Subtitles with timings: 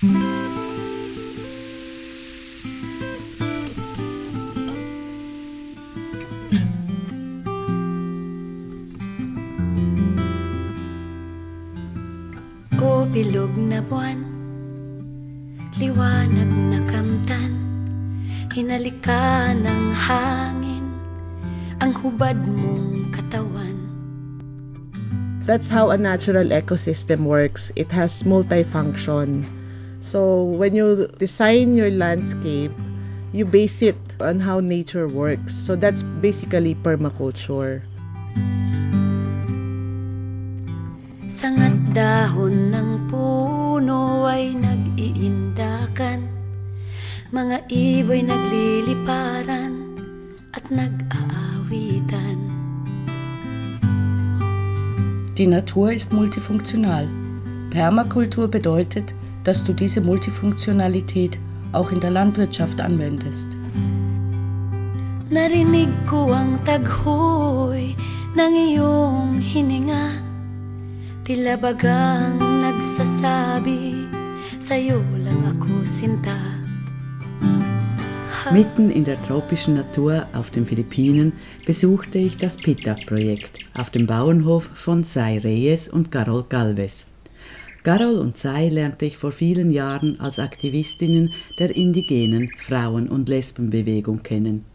[0.00, 0.08] O
[13.12, 14.24] bilog na buwan,
[15.76, 17.52] liwanag na kamtan,
[18.56, 20.88] hinalika ng hangin,
[21.84, 23.76] ang hubad mong katawan.
[25.44, 27.68] That's how a natural ecosystem works.
[27.76, 29.59] It has multifunction.
[30.00, 32.72] So when you design your landscape,
[33.32, 35.54] you base it on how nature works.
[35.54, 37.84] So that's basically permaculture.
[41.30, 46.40] Sangat dahon ng puno ay nag-iindakan
[47.30, 49.94] Mga iba'y nagliliparan
[50.50, 52.50] at nag-aawitan
[55.38, 57.06] Die Natur ist multifunktional.
[57.70, 61.38] Permakultur bedeutet, dass du diese Multifunktionalität
[61.72, 63.56] auch in der Landwirtschaft anwendest.
[65.30, 67.94] Narinig ko ang taghoy
[68.34, 70.18] ng iyong hininga
[71.22, 73.94] Tila bagang nagsasabi
[74.58, 76.34] Sa'yo lang ako sinta
[78.50, 84.70] Mitten in der tropischen Natur auf den Philippinen besuchte ich das Pitak-Projekt auf dem Bauernhof
[84.74, 87.06] von Sai Reyes und Carol Galvez.
[87.82, 94.22] Carol und Sai lernte ich vor vielen Jahren als Aktivistinnen der indigenen Frauen- und Lesbenbewegung
[94.22, 94.66] kennen.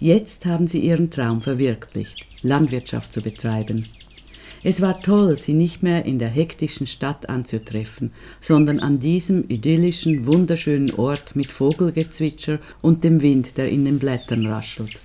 [0.00, 3.86] Jetzt haben sie ihren Traum verwirklicht, Landwirtschaft zu betreiben.
[4.64, 10.26] Es war toll, sie nicht mehr in der hektischen Stadt anzutreffen, sondern an diesem idyllischen,
[10.26, 14.98] wunderschönen Ort mit Vogelgezwitscher und dem Wind, der in den Blättern raschelt.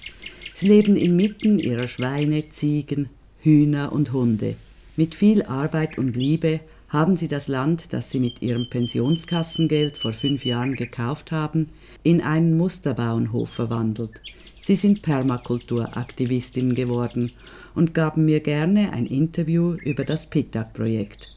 [0.55, 3.09] Sie leben inmitten ihrer Schweine, Ziegen,
[3.41, 4.55] Hühner und Hunde.
[4.95, 10.13] Mit viel Arbeit und Liebe haben sie das Land, das sie mit ihrem Pensionskassengeld vor
[10.13, 11.69] fünf Jahren gekauft haben,
[12.03, 14.21] in einen Musterbauernhof verwandelt.
[14.63, 17.31] Sie sind Permakulturaktivistin geworden
[17.75, 21.29] und gaben mir gerne ein Interview über das Pitak-Projekt.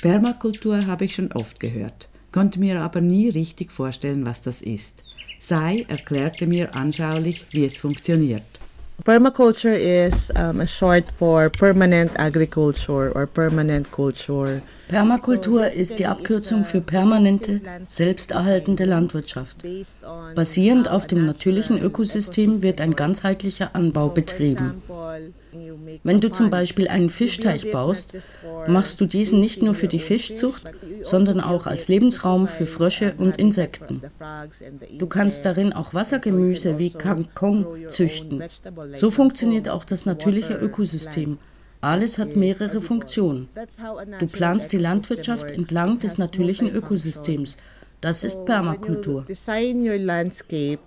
[0.00, 5.02] Permakultur habe ich schon oft gehört, konnte mir aber nie richtig vorstellen, was das ist.
[5.40, 8.42] Sai erklärte mir anschaulich, wie es funktioniert.
[9.04, 14.62] Permaculture is um, a short for permanent agriculture or permanent culture.
[14.88, 19.64] Permakultur ist die Abkürzung für permanente, selbsterhaltende Landwirtschaft.
[20.34, 24.82] Basierend auf dem natürlichen Ökosystem wird ein ganzheitlicher Anbau betrieben.
[26.02, 28.14] Wenn du zum Beispiel einen Fischteich baust,
[28.66, 30.64] machst du diesen nicht nur für die Fischzucht,
[31.02, 34.02] sondern auch als Lebensraum für Frösche und Insekten.
[34.98, 38.42] Du kannst darin auch Wassergemüse wie Kangkong züchten.
[38.94, 41.38] So funktioniert auch das natürliche Ökosystem.
[41.84, 43.48] Alles hat mehrere Funktionen.
[44.18, 47.58] Du planst die Landwirtschaft entlang des natürlichen Ökosystems.
[48.00, 49.24] Das ist Permakultur.
[49.26, 50.80] Design your landscape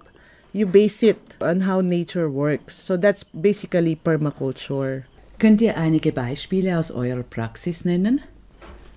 [0.53, 2.85] you base it on how nature works.
[2.85, 5.03] So that's basically permaculture.
[5.37, 8.21] Könnt ihr einige Beispiele aus eurer Praxis nennen?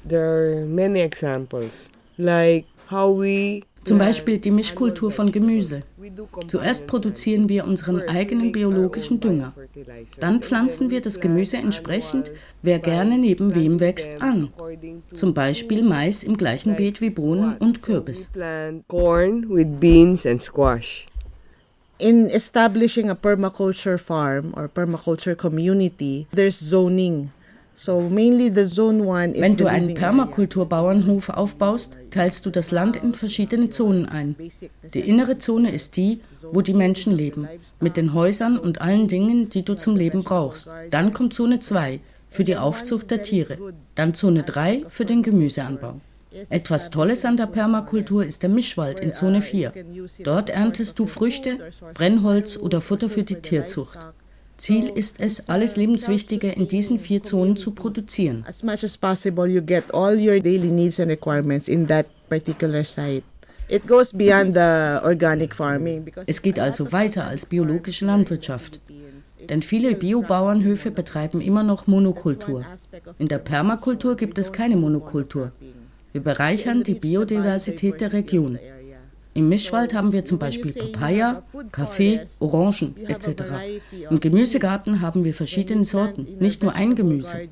[0.08, 5.82] There are many examples, like how we Zum Beispiel die Mischkultur von Gemüse.
[6.48, 9.54] Zuerst produzieren wir unseren eigenen biologischen Dünger.
[10.18, 12.30] Dann pflanzen wir das Gemüse entsprechend,
[12.62, 14.52] wer gerne neben wem wächst, an.
[15.12, 18.30] Zum Beispiel Mais im gleichen Beet wie Bohnen und Kürbis.
[21.98, 27.30] In establishing a permaculture farm or permaculture community, there's zoning.
[27.86, 34.36] Wenn du einen Permakulturbauernhof aufbaust, teilst du das Land in verschiedene Zonen ein.
[34.92, 36.20] Die innere Zone ist die,
[36.52, 37.48] wo die Menschen leben,
[37.80, 40.68] mit den Häusern und allen Dingen, die du zum Leben brauchst.
[40.90, 43.56] Dann kommt Zone 2 für die Aufzucht der Tiere,
[43.94, 46.00] dann Zone 3 für den Gemüseanbau.
[46.48, 49.72] Etwas Tolles an der Permakultur ist der Mischwald in Zone 4.
[50.22, 51.58] Dort erntest du Früchte,
[51.94, 53.98] Brennholz oder Futter für die Tierzucht.
[54.60, 58.44] Ziel ist es, alles Lebenswichtige in diesen vier Zonen zu produzieren.
[58.46, 62.84] As much as possible, you get all your daily needs and requirements in that particular
[62.84, 63.22] site.
[63.68, 68.80] It goes beyond the organic farming because Es geht also weiter als biologische Landwirtschaft.
[69.48, 72.64] Denn viele Biobauernhöfe betreiben immer noch Monokultur.
[73.18, 75.52] In der Permakultur gibt es keine Monokultur.
[76.12, 78.58] Wir bereichern die Biodiversität der Region.
[79.32, 83.42] Im Mischwald haben wir zum Beispiel Papaya, Kaffee, Orangen etc.
[84.10, 87.48] Im Gemüsegarten haben wir verschiedene Sorten, nicht nur ein Gemüse.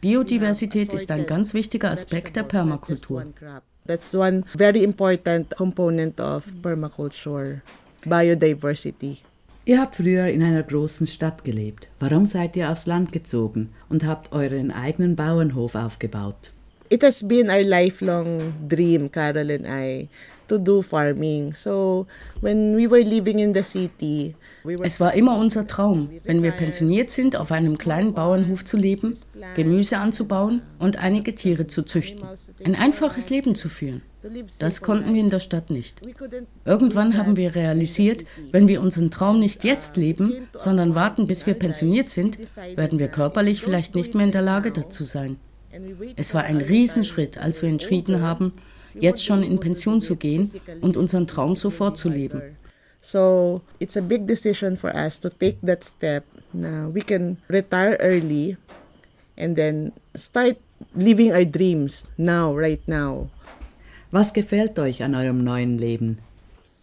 [0.00, 3.26] Biodiversität ist ein ganz wichtiger Aspekt der Permakultur.
[3.86, 7.60] That's one very important component of permaculture,
[8.04, 9.18] biodiversity.
[9.66, 11.88] Ihr habt früher in einer großen Stadt gelebt.
[11.98, 16.52] Warum seid ihr aufs Land gezogen und habt euren eigenen Bauernhof aufgebaut?
[16.90, 20.08] it has been our lifelong dream, Carol and I,
[20.50, 21.54] to do farming.
[21.54, 22.06] So
[22.40, 24.34] when we were living in the city,
[24.82, 29.16] es war immer unser Traum, wenn wir pensioniert sind, auf einem kleinen Bauernhof zu leben,
[29.54, 32.22] Gemüse anzubauen und einige Tiere zu züchten.
[32.64, 34.02] Ein einfaches Leben zu führen.
[34.58, 36.02] Das konnten wir in der Stadt nicht.
[36.66, 41.54] Irgendwann haben wir realisiert, wenn wir unseren Traum nicht jetzt leben, sondern warten, bis wir
[41.54, 42.38] pensioniert sind,
[42.76, 45.38] werden wir körperlich vielleicht nicht mehr in der Lage dazu sein.
[46.16, 48.52] Es war ein Riesenschritt, als wir entschieden haben,
[48.94, 50.50] jetzt schon in Pension zu gehen
[50.80, 52.42] und unseren Traum sofort zu leben.
[53.02, 56.24] So it's a big decision for us to take that step.
[56.52, 58.56] Now we can retire early
[59.38, 60.56] and then start
[60.94, 63.28] living our dreams now, right now.
[64.12, 66.18] Was gefällt euch an eurem neuen Leben?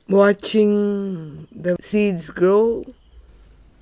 [0.08, 2.86] Watching the seeds grow.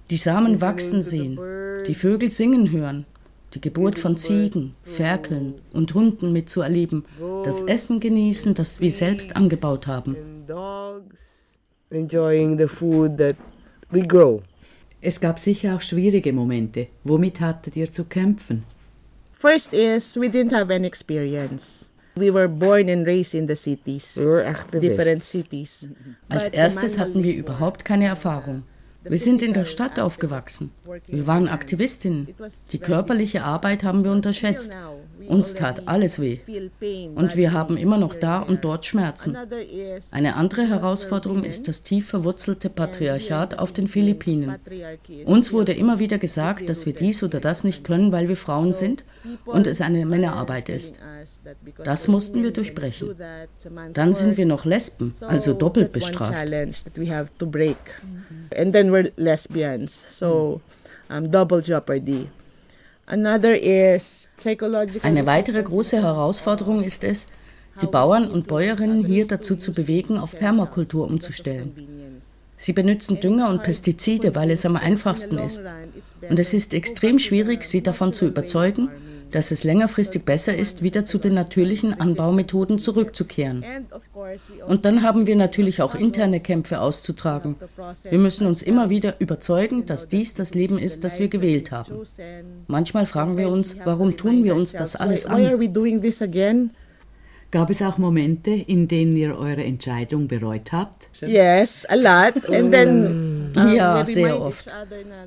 [0.10, 1.40] Die Samen wachsen sehen,
[1.88, 3.06] die Vögel singen hören,
[3.54, 7.06] die Geburt von Ziegen, Ferkeln und Hunden mitzuerleben,
[7.44, 10.16] das Essen genießen, das wir selbst angebaut haben.
[11.90, 13.36] Enjoying the food that
[13.92, 14.42] we grow.
[15.02, 16.88] Es gab sicher auch schwierige Momente.
[17.04, 18.64] Womit hattet ihr zu kämpfen?
[19.32, 21.86] First is we didn't have any experience.
[22.16, 24.16] We were born and raised in the cities.
[24.16, 24.56] We were.
[24.72, 25.88] Different cities.
[26.30, 28.64] Als erstes hatten wir überhaupt keine Erfahrung.
[29.08, 30.72] Wir sind in der Stadt aufgewachsen.
[31.08, 32.28] Wir waren Aktivistinnen.
[32.72, 34.76] Die körperliche Arbeit haben wir unterschätzt.
[35.28, 36.40] Uns tat alles weh.
[37.16, 39.38] Und wir haben immer noch da und dort Schmerzen.
[40.12, 44.56] Eine andere Herausforderung ist das tief verwurzelte Patriarchat auf den Philippinen.
[45.26, 48.74] Uns wurde immer wieder gesagt, dass wir dies oder das nicht können, weil wir Frauen
[48.74, 49.04] sind
[49.46, 51.00] und es eine Männerarbeit ist.
[51.84, 53.16] Das mussten wir durchbrechen.
[53.94, 56.36] Dann sind wir noch Lesben, also doppelt bestraft.
[58.56, 60.62] And then we're lesbians, so
[61.10, 62.28] um, double jeopardy.
[63.08, 64.25] Another is
[65.04, 67.28] Eine weitere große Herausforderung ist es,
[67.82, 72.22] die Bauern und Bäuerinnen hier dazu zu bewegen, auf Permakultur umzustellen.
[72.58, 75.62] Sie benutzen Dünger und Pestizide, weil es am einfachsten ist.
[76.30, 78.90] Und es ist extrem schwierig, sie davon zu überzeugen,
[79.32, 83.64] dass es längerfristig besser ist, wieder zu den natürlichen Anbaumethoden zurückzukehren.
[84.68, 87.56] Und dann haben wir natürlich auch interne Kämpfe auszutragen.
[88.10, 92.04] Wir müssen uns immer wieder überzeugen, dass dies das Leben ist, das wir gewählt haben.
[92.68, 95.44] Manchmal fragen wir uns, warum tun wir uns das alles an?
[97.56, 101.10] Gab es auch Momente, in denen ihr eure Entscheidung bereut habt?
[101.22, 102.50] Yes, a lot.
[102.50, 104.68] And then, um, ja, sehr oft.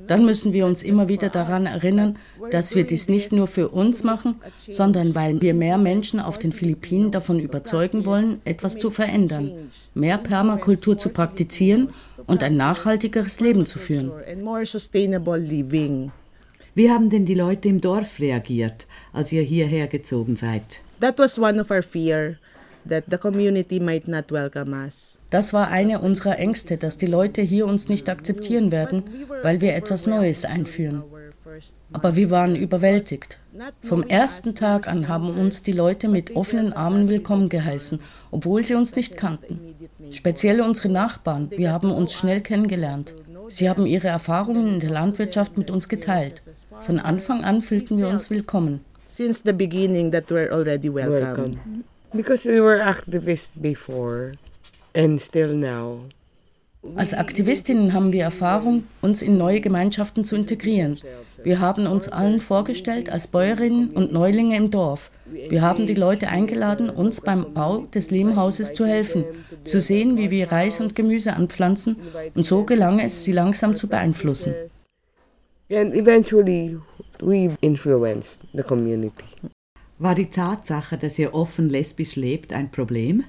[0.05, 2.19] Dann müssen wir uns immer wieder daran erinnern,
[2.51, 4.35] dass wir dies nicht nur für uns machen,
[4.69, 10.19] sondern weil wir mehr Menschen auf den Philippinen davon überzeugen wollen, etwas zu verändern, mehr
[10.19, 11.89] Permakultur zu praktizieren
[12.27, 14.11] und ein nachhaltigeres Leben zu führen.
[16.75, 20.81] Wie haben denn die Leute im Dorf reagiert, als ihr hierher gezogen seid?
[20.99, 22.37] That was one of our fear
[22.85, 25.17] that the community might not welcome us.
[25.29, 29.03] Das war eine unserer Ängste, dass die Leute hier uns nicht akzeptieren werden,
[29.43, 31.03] weil wir etwas Neues einführen.
[31.93, 33.39] Aber wir waren überwältigt.
[33.81, 38.75] Vom ersten Tag an haben uns die Leute mit offenen Armen willkommen geheißen, obwohl sie
[38.75, 39.75] uns nicht kannten.
[40.09, 43.15] Speziell unsere Nachbarn, wir haben uns schnell kennengelernt.
[43.47, 46.41] Sie haben ihre Erfahrungen in der Landwirtschaft mit uns geteilt.
[46.81, 48.81] Von Anfang an fühlten wir uns willkommen
[49.19, 51.59] since the beginning that we're already welcome.
[51.59, 51.83] welcome.
[52.15, 54.35] Because we were activists before
[54.95, 56.07] and still now.
[56.95, 60.97] Als Aktivistinnen haben wir Erfahrung, uns in neue Gemeinschaften zu integrieren.
[61.43, 65.11] Wir haben uns allen vorgestellt als Bäuerinnen und Neulinge im Dorf.
[65.25, 69.25] Wir haben die Leute eingeladen, uns beim Bau des Lehmhauses zu helfen,
[69.65, 71.97] zu sehen, wie wir Reis und Gemüse anpflanzen,
[72.35, 74.53] und so gelang es, sie langsam zu beeinflussen.
[75.69, 76.77] And eventually
[77.21, 79.25] we influenced the community.
[79.97, 83.25] War die Tatsache, dass ihr offen lesbisch lebt, ein Problem?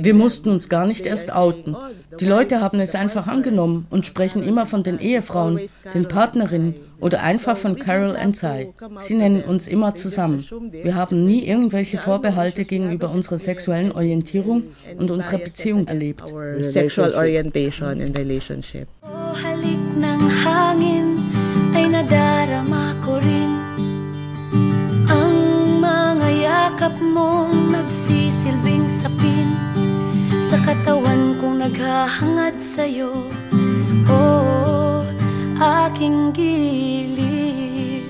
[0.00, 1.76] Wir mussten uns gar nicht erst outen.
[2.18, 5.60] Die Leute haben es einfach angenommen und sprechen immer von den Ehefrauen,
[5.94, 8.72] den Partnerinnen oder einfach von Carol and Cy.
[9.00, 10.44] Sie nennen uns immer zusammen.
[10.70, 14.64] Wir haben nie irgendwelche Vorbehalte gegenüber unserer sexuellen Orientierung
[14.98, 16.32] und unserer Beziehung erlebt.
[16.62, 18.88] Sexual orientation and relationship.
[19.02, 21.13] Oh, halik ng hangin
[31.64, 33.24] naghahangad sa'yo
[34.12, 35.00] Oh,
[35.56, 38.04] aking giliw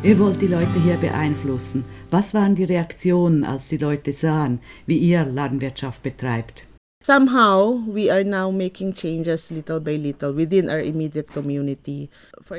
[0.00, 1.84] Ihr wollt die Leute hier beeinflussen.
[2.10, 6.67] Was waren die Reaktionen, als die Leute sahen, wie ihr Landwirtschaft betreibt?
[7.00, 12.10] Somehow, we are now making changes little by little within our immediate community.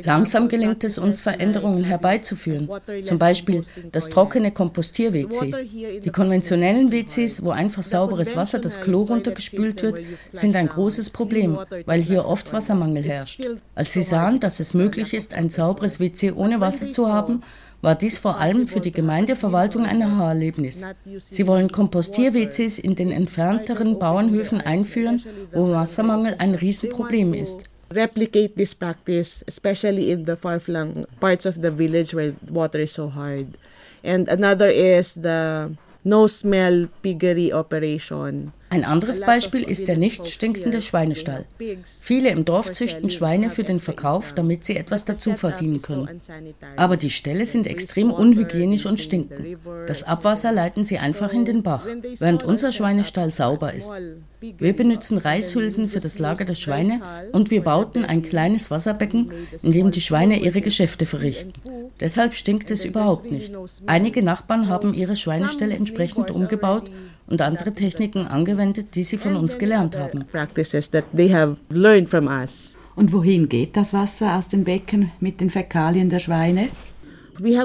[0.03, 2.69] Langsam gelingt es uns, Veränderungen herbeizuführen.
[3.03, 5.99] Zum Beispiel das trockene Kompostier-WC.
[5.99, 9.99] Die konventionellen WCs, wo einfach sauberes Wasser das Klo runtergespült wird,
[10.31, 13.41] sind ein großes Problem, weil hier oft Wassermangel herrscht.
[13.75, 17.43] Als sie sahen, dass es möglich ist, ein sauberes WC ohne Wasser zu haben,
[17.81, 20.85] war dies vor allem für die Gemeindeverwaltung ein Aha-Erlebnis.
[21.29, 27.63] Sie wollen Kompostier-WCs in den entfernteren Bauernhöfen einführen, wo Wassermangel ein Riesenproblem ist.
[27.91, 33.09] Replicate this practice, especially in the far-flung parts of the village where water is so
[33.13, 33.47] hard.
[34.03, 38.53] And another is the no-smell piggery operation.
[38.69, 41.45] Ein anderes Beispiel ist der nicht stinkende Schweinestall.
[42.01, 46.21] Viele im Dorf züchten Schweine für den Verkauf, damit sie etwas dazu verdienen können.
[46.75, 49.57] Aber die Ställe sind extrem unhygienisch und stinken.
[49.87, 51.85] Das Abwasser leiten sie einfach in den Bach,
[52.19, 53.91] während unser Schweinestall sauber ist.
[54.41, 57.01] Wir benutzen Reishülsen für das Lager der Schweine
[57.33, 61.53] und wir bauten ein kleines Wasserbecken, in dem die Schweine ihre Geschäfte verrichten.
[61.99, 63.53] Deshalb stinkt es überhaupt nicht.
[63.85, 66.89] Einige Nachbarn haben ihre Schweineställe entsprechend umgebaut
[67.29, 70.25] und andere Techniken angewendet, die sie von uns gelernt haben.
[72.95, 76.67] Und wohin geht das Wasser aus dem Becken mit den Fäkalien der Schweine?
[77.41, 77.61] Wir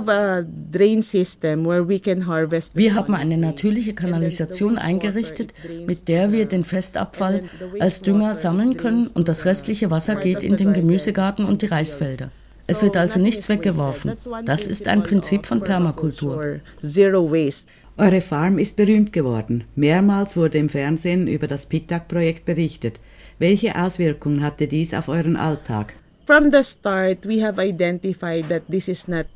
[2.95, 5.55] haben eine natürliche Kanalisation eingerichtet,
[5.87, 7.43] mit der wir den Festabfall
[7.81, 12.31] als Dünger sammeln können und das restliche Wasser geht in den Gemüsegarten und die Reisfelder.
[12.67, 14.13] Es wird also nichts weggeworfen.
[14.47, 16.61] Das ist ein Prinzip von Permakultur.
[16.81, 17.67] Zero waste.
[17.97, 19.65] Eure Farm ist berühmt geworden.
[19.77, 22.99] Mehrmals wurde im Fernsehen über das Pitak-Projekt berichtet.
[23.39, 25.95] Welche Auswirkungen hatte dies auf euren Alltag?
[26.27, 29.27] From the start, we have identified that this is not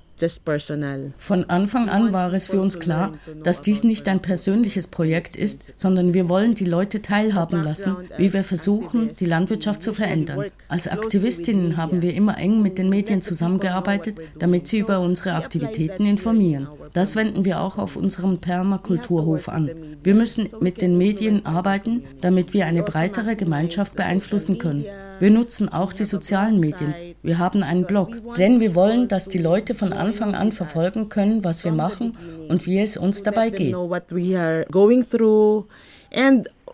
[1.18, 5.72] von Anfang an war es für uns klar, dass dies nicht ein persönliches Projekt ist,
[5.76, 10.46] sondern wir wollen die Leute teilhaben lassen, wie wir versuchen, die Landwirtschaft zu verändern.
[10.68, 16.04] Als Aktivistinnen haben wir immer eng mit den Medien zusammengearbeitet, damit sie über unsere Aktivitäten
[16.06, 16.68] informieren.
[16.92, 19.70] Das wenden wir auch auf unserem Permakulturhof an.
[20.02, 24.84] Wir müssen mit den Medien arbeiten, damit wir eine breitere Gemeinschaft beeinflussen können.
[25.20, 26.94] Wir nutzen auch die sozialen Medien.
[27.22, 31.44] Wir haben einen Blog, denn wir wollen, dass die Leute von Anfang an verfolgen können,
[31.44, 32.16] was wir machen
[32.48, 33.74] und wie es uns dabei geht.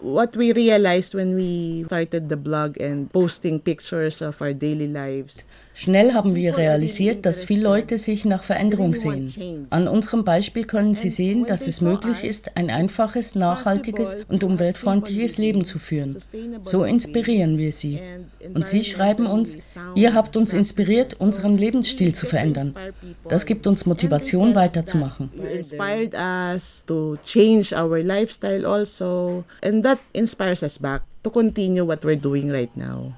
[0.05, 5.45] what we realized when we started the blog and posting pictures of our daily lives.
[5.76, 9.66] Schnell haben wir realisiert, dass viele Leute sich nach Veränderung sehen.
[9.71, 15.37] An unserem Beispiel können Sie sehen, dass es möglich ist, ein einfaches, nachhaltiges und umweltfreundliches
[15.37, 16.19] Leben zu führen.
[16.62, 17.99] So inspirieren wir Sie.
[18.54, 19.59] Und Sie schreiben uns,
[19.97, 22.75] ihr habt uns inspiriert, unseren Lebensstil zu verändern.
[23.28, 25.31] Das gibt uns Motivation, weiterzumachen.
[25.52, 29.45] inspired us to change our lifestyle also.
[29.62, 33.12] And that inspires us back to continue what we're doing right now.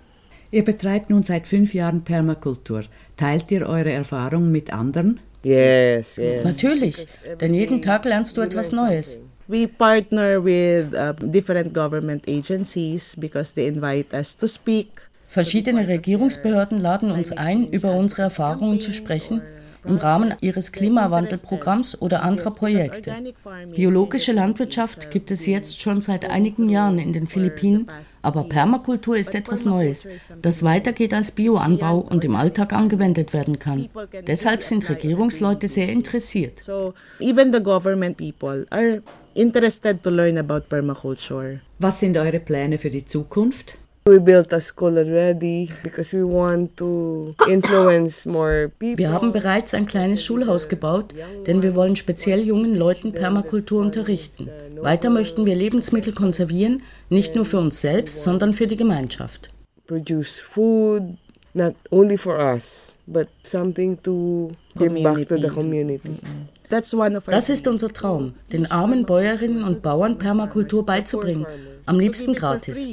[0.50, 2.84] Ihr betreibt nun seit fünf Jahren Permakultur.
[3.16, 5.20] Teilt ihr eure Erfahrungen mit anderen?
[5.42, 6.44] Yes, yes.
[6.44, 7.06] Natürlich,
[7.40, 9.20] denn jeden Tag lernst du etwas Neues.
[9.48, 14.88] We partner with uh, different government agencies because they invite us to speak.
[15.28, 19.40] Verschiedene Regierungsbehörden laden uns ein, über unsere Erfahrungen zu sprechen
[19.86, 23.14] im Rahmen ihres Klimawandelprogramms oder anderer Projekte.
[23.74, 27.88] Biologische Landwirtschaft gibt es jetzt schon seit einigen Jahren in den Philippinen,
[28.22, 30.08] aber Permakultur ist etwas Neues,
[30.42, 33.88] das weitergeht als Bioanbau und im Alltag angewendet werden kann.
[34.26, 36.60] Deshalb sind Regierungsleute sehr interessiert.
[36.60, 39.02] So even the government people are
[39.34, 41.60] interested to learn about permaculture.
[41.78, 43.76] Was sind eure Pläne für die Zukunft?
[44.08, 48.98] We built a school already because we want to influence more people.
[48.98, 51.12] Wir haben bereits ein kleines Schulhaus gebaut,
[51.48, 54.48] denn wir wollen speziell jungen Leuten Permakultur unterrichten.
[54.80, 59.50] Weiter möchten wir Lebensmittel konservieren, nicht nur für uns selbst, sondern für die Gemeinschaft.
[59.88, 61.02] Produce food
[61.54, 66.16] not only for us, but something to give back to the community.
[66.68, 71.44] Das ist unser Traum, den armen Bäuerinnen und Bauern Permakultur beizubringen,
[71.86, 72.86] am liebsten gratis.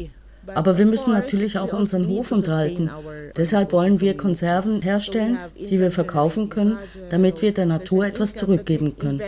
[0.48, 2.90] Aber wir müssen natürlich auch unseren Hof unterhalten.
[3.38, 6.78] Deshalb wollen wir Konserven herstellen, die wir verkaufen können,
[7.10, 9.22] damit wir der Natur etwas zurückgeben können.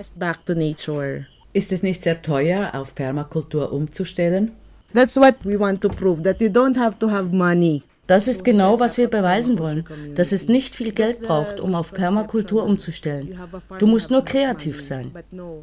[1.53, 4.51] Ist es nicht sehr teuer, auf Permakultur umzustellen?
[4.93, 7.83] That's what we want to prove, that you don't have to have money.
[8.07, 11.93] Das ist genau, was wir beweisen wollen, dass es nicht viel Geld braucht, um auf
[11.93, 13.39] Permakultur umzustellen.
[13.79, 15.11] Du musst nur kreativ sein.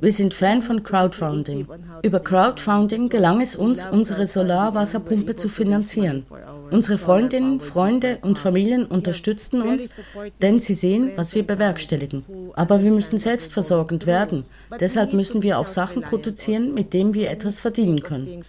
[0.00, 1.68] Wir sind Fan von Crowdfunding.
[2.02, 6.24] Über Crowdfunding gelang es uns, unsere Solarwasserpumpe zu finanzieren.
[6.70, 9.90] Unsere Freundinnen, Freunde und Familien unterstützten uns,
[10.40, 12.24] denn sie sehen, was wir bewerkstelligen.
[12.54, 14.46] Aber wir müssen selbstversorgend werden.
[14.80, 18.42] Deshalb müssen wir auch Sachen produzieren, mit denen wir etwas verdienen können.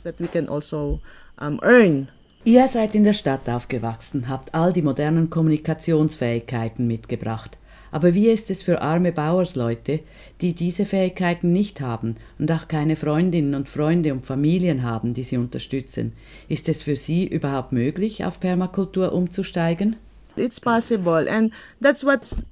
[2.46, 7.58] Ihr seid in der Stadt aufgewachsen, habt all die modernen Kommunikationsfähigkeiten mitgebracht.
[7.90, 10.02] Aber wie ist es für arme Bauersleute,
[10.42, 15.24] die diese Fähigkeiten nicht haben und auch keine Freundinnen und Freunde und Familien haben, die
[15.24, 16.12] sie unterstützen?
[16.50, 19.96] Ist es für sie überhaupt möglich, auf Permakultur umzusteigen?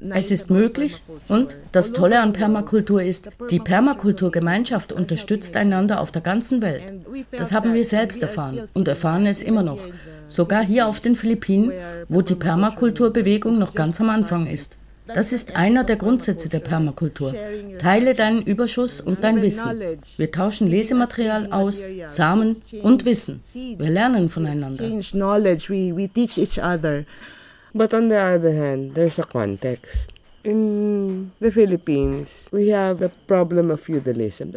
[0.09, 6.21] Es ist möglich und das Tolle an Permakultur ist, die Permakulturgemeinschaft unterstützt einander auf der
[6.21, 6.83] ganzen Welt.
[7.31, 9.79] Das haben wir selbst erfahren und erfahren es immer noch.
[10.27, 11.71] Sogar hier auf den Philippinen,
[12.07, 14.77] wo die Permakulturbewegung noch ganz am Anfang ist.
[15.13, 17.33] Das ist einer der Grundsätze der Permakultur.
[17.79, 19.81] Teile deinen Überschuss und dein Wissen.
[20.17, 23.41] Wir tauschen Lesematerial aus, Samen und Wissen.
[23.53, 24.85] Wir lernen voneinander.
[27.73, 30.13] But on the other hand, there's a context.
[30.43, 34.49] In the Philippines, we have the problem of feudalism.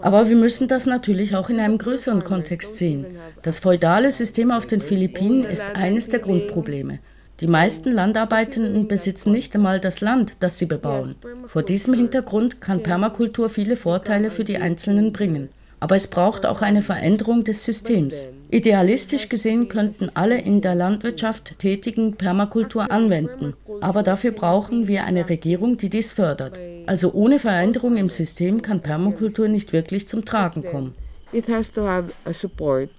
[0.00, 3.06] Aber wir müssen das natürlich auch in einem größeren Kontext sehen.
[3.42, 6.98] Das feudale System auf den Philippinen ist eines der Grundprobleme.
[7.38, 11.14] Die meisten Landarbeitenden besitzen nicht einmal das Land, das sie bebauen.
[11.46, 15.48] Vor diesem Hintergrund kann Permakultur viele Vorteile für die Einzelnen bringen.
[15.80, 18.28] Aber es braucht auch eine Veränderung des Systems.
[18.52, 23.54] Idealistisch gesehen könnten alle in der Landwirtschaft tätigen Permakultur anwenden.
[23.80, 26.58] Aber dafür brauchen wir eine Regierung, die dies fördert.
[26.84, 30.94] Also ohne Veränderung im System kann Permakultur nicht wirklich zum Tragen kommen.
[31.32, 32.90] It has to have a support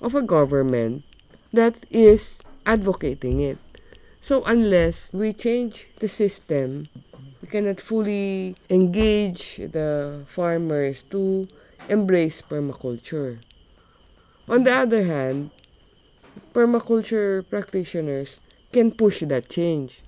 [0.00, 1.02] of a government
[1.54, 3.56] that is advocating it.
[4.20, 6.88] So unless we change the system,
[7.40, 11.48] we cannot fully engage the farmers to
[11.88, 13.38] embrace permaculture.
[14.46, 15.50] On the other hand,
[16.52, 18.40] permaculture practitioners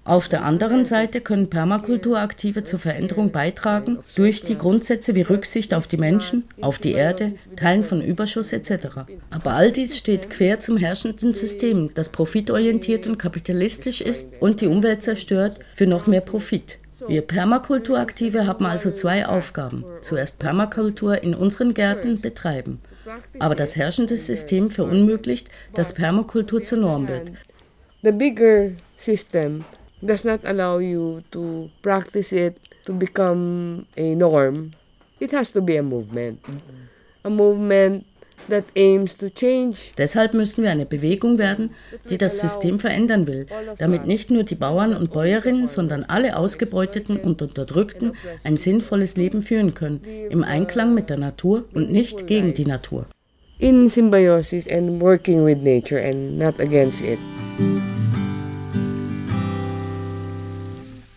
[0.05, 5.87] Auf der anderen Seite können Permakulturaktive zur Veränderung beitragen durch die Grundsätze wie Rücksicht auf
[5.87, 9.07] die Menschen, auf die Erde, Teilen von Überschuss etc.
[9.31, 14.66] Aber all dies steht quer zum herrschenden System, das profitorientiert und kapitalistisch ist und die
[14.66, 16.78] Umwelt zerstört für noch mehr Profit.
[17.09, 19.85] Wir Permakulturaktive haben also zwei Aufgaben.
[20.00, 22.81] Zuerst Permakultur in unseren Gärten betreiben.
[23.38, 27.33] Aber das herrschende System verunmöglicht, dass Permakultur zur Norm wird.
[28.07, 29.64] the bigger system
[30.05, 34.73] does not allow you to practice it to become a norm.
[35.19, 36.38] It has to be a movement.
[37.25, 38.07] A movement
[38.48, 39.92] that aims to change.
[39.98, 41.70] Deshalb müssen wir eine Bewegung werden,
[42.09, 43.46] die das System verändern will,
[43.78, 48.12] damit nicht nur die Bauern und Bäuerinnen, sondern alle Ausgebeuteten und Unterdrückten
[48.44, 53.06] ein sinnvolles Leben führen können, im Einklang mit der Natur und nicht gegen die Natur.
[53.59, 57.18] In symbiosis and working with nature and not against it.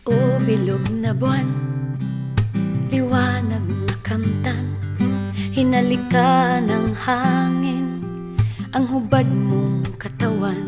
[0.05, 1.68] O bilog na buwan,
[5.69, 8.01] hinalika ng hangin,
[8.73, 10.65] ang hubad mong katawan.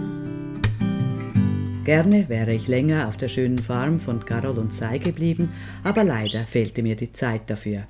[1.81, 5.49] Gerne wäre ich länger auf der schönen Farm von Carol und Sei geblieben,
[5.83, 7.87] aber leider fehlte mir die Zeit dafür.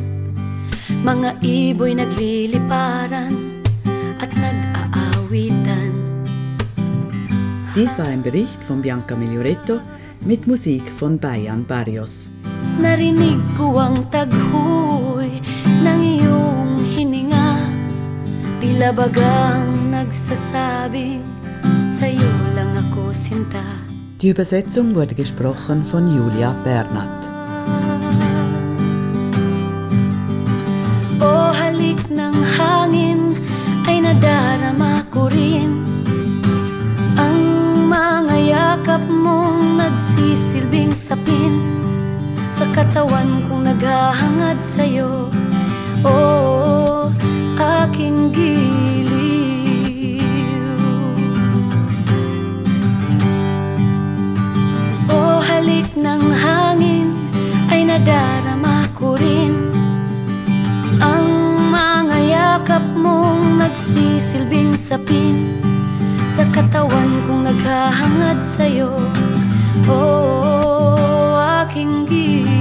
[1.01, 3.33] Mga iboy nagliliparan
[4.21, 5.91] at nag-aawitan
[7.71, 9.79] Dies war ein Bericht von Bianca Miglioretto
[10.27, 12.27] mit Musik von Bayan Barrios.
[12.77, 15.39] Narinig ko ang taghoy
[15.81, 17.63] ng iyong hininga
[18.61, 19.89] Tila bagang
[20.91, 23.63] sa'yo lang ako sinta.
[24.19, 27.07] Die Übersetzung wurde gesprochen von Julia Bernat.
[31.23, 33.39] O halik ng hangin
[33.87, 35.79] ay nadarama ko rin.
[37.15, 37.39] Ang
[37.87, 41.55] mga yakap mong nagsisilbing sapin
[42.59, 45.31] Sa katawan kong naghahangad sa'yo.
[46.03, 46.19] O
[47.55, 48.90] aking giliw
[55.91, 57.11] Halik ng hangin
[57.67, 59.51] ay nadarama ko rin.
[61.03, 61.27] Ang
[61.67, 65.59] mga yakap mong nagsisilbing sapin
[66.31, 68.95] Sa katawan kong naghahangad sa'yo.
[69.91, 71.35] Oh,
[71.67, 72.60] aking gilid